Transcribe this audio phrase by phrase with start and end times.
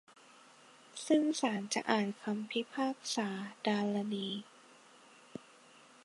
[1.07, 3.29] ซึ่งศาลจะอ่านคำพิพากษา
[3.65, 4.27] ดารณี